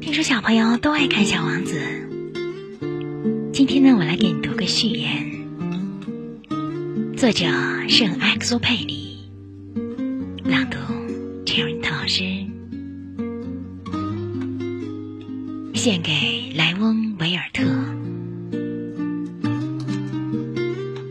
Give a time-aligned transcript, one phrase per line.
[0.00, 1.80] 听说小朋友都爱看《小王子》，
[3.52, 5.32] 今天呢，我来给你读个序言。
[7.16, 7.46] 作者
[7.88, 9.16] 圣埃克苏佩里，
[10.44, 10.76] 朗读
[11.46, 12.22] Cherry 老师，
[15.72, 17.64] 献给莱翁维尔特，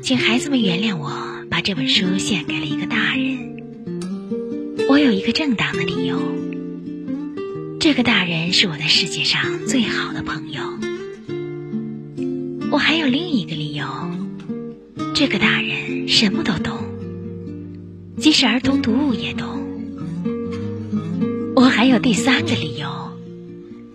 [0.03, 1.11] 请孩子们原谅我
[1.49, 2.90] 把这本书献给了一个。
[4.91, 6.19] 我有一个正当的理由，
[7.79, 10.61] 这个大人是我的世界上最好的朋友。
[12.70, 13.85] 我还有另一个理由，
[15.16, 16.77] 这个大人什么都懂，
[18.17, 19.61] 即使儿童读物也懂。
[21.55, 22.89] 我还有第三个理由，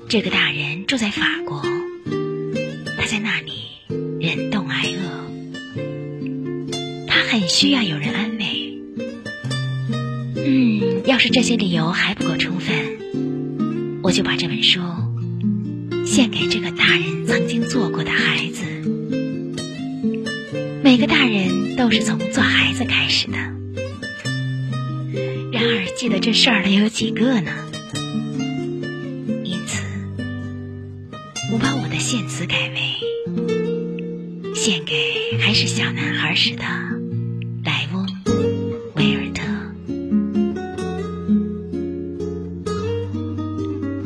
[0.08, 1.60] 这个大人住在法国，
[2.96, 3.52] 他在那里
[4.18, 5.26] 忍冻挨饿，
[7.06, 8.35] 他很需要有人安慰。
[10.48, 12.76] 嗯，要是这些理由还不够充分，
[14.04, 14.80] 我就把这本书
[16.06, 18.62] 献给这个大人曾经做过的孩子。
[20.84, 23.36] 每个大人都是从做孩子开始的，
[25.50, 27.50] 然而记得这事儿的有几个呢？
[29.42, 29.82] 因此，
[31.52, 36.62] 我把我的献词改为献给还是小男孩时的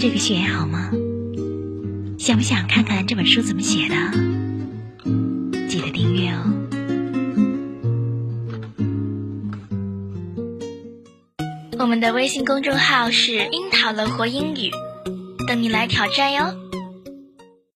[0.00, 0.90] 这个序言好吗？
[2.18, 3.94] 想不想看看这本书怎么写的？
[5.68, 6.40] 记得订阅哦。
[11.78, 14.70] 我们的微信公众号是“樱桃乐活英语”，
[15.46, 16.46] 等你来挑战哟。